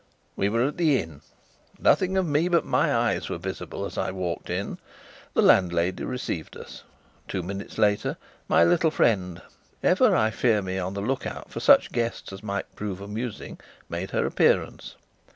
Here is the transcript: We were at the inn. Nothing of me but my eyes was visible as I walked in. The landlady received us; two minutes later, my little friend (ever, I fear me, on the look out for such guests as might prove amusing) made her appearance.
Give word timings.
We 0.35 0.49
were 0.49 0.63
at 0.67 0.77
the 0.77 0.99
inn. 0.99 1.21
Nothing 1.77 2.17
of 2.17 2.25
me 2.25 2.47
but 2.47 2.65
my 2.65 2.91
eyes 2.91 3.29
was 3.29 3.39
visible 3.39 3.85
as 3.85 3.99
I 3.99 4.09
walked 4.09 4.49
in. 4.49 4.79
The 5.35 5.43
landlady 5.43 6.03
received 6.03 6.57
us; 6.57 6.81
two 7.27 7.43
minutes 7.43 7.77
later, 7.77 8.17
my 8.47 8.63
little 8.63 8.89
friend 8.89 9.43
(ever, 9.83 10.15
I 10.15 10.31
fear 10.31 10.63
me, 10.63 10.79
on 10.79 10.95
the 10.95 11.01
look 11.01 11.27
out 11.27 11.51
for 11.51 11.59
such 11.59 11.91
guests 11.91 12.33
as 12.33 12.41
might 12.41 12.75
prove 12.75 12.99
amusing) 12.99 13.59
made 13.89 14.09
her 14.09 14.25
appearance. 14.25 14.95